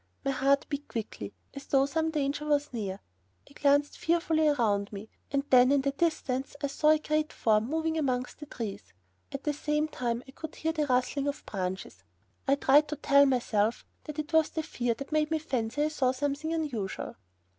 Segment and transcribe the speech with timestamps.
[0.25, 3.01] My heart beat quickly, as though some danger was near.
[3.47, 7.67] I glanced fearfully around me, and then in the distance I saw a great form
[7.69, 8.93] moving amongst the trees.
[9.31, 12.03] At the same time I could hear the rustling of branches.
[12.47, 16.13] I tried to tell myself that it was fear that made me fancy I saw
[16.13, 17.15] something unusual.